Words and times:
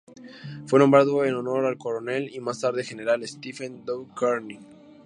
Fue 0.65 0.79
nombrado 0.79 1.23
en 1.25 1.35
honor 1.35 1.63
al 1.67 1.77
coronel, 1.77 2.27
y 2.33 2.39
más 2.39 2.59
tarde 2.59 2.83
general, 2.83 3.21
Stephen 3.27 3.85
W. 3.85 4.09
Kearny. 4.19 4.57